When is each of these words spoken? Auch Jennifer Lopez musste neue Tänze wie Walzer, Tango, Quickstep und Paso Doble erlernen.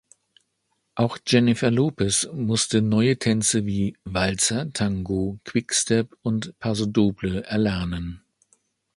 Auch 0.95 1.19
Jennifer 1.27 1.69
Lopez 1.69 2.27
musste 2.33 2.81
neue 2.81 3.19
Tänze 3.19 3.67
wie 3.67 3.95
Walzer, 4.03 4.73
Tango, 4.73 5.39
Quickstep 5.45 6.17
und 6.23 6.57
Paso 6.57 6.87
Doble 6.87 7.43
erlernen. 7.43 8.23